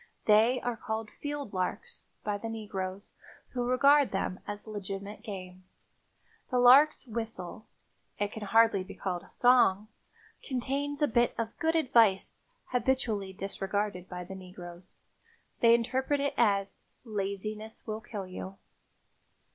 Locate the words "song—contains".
9.29-11.03